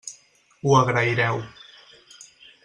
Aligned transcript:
Ho 0.69 0.73
agraireu. 0.77 1.39